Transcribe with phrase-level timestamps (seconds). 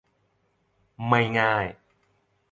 [1.07, 1.65] ไม่ง่าย